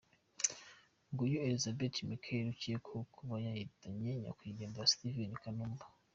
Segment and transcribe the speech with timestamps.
[1.11, 5.85] Nguyu Elizabeth Michael ukekwaho kuba yahitanye nyakwigendera Steven Kanumba.